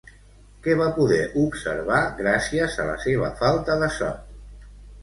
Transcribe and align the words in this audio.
Què 0.67 0.77
va 0.79 0.87
poder 0.95 1.19
observar 1.41 2.01
gràcies 2.23 2.81
a 2.85 2.89
la 2.91 2.99
seva 3.07 3.33
falta 3.45 3.79
de 3.87 3.93
son? 4.01 4.21